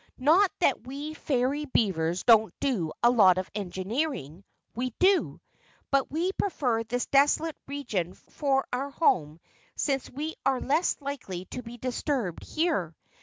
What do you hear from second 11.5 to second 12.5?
to be disturbed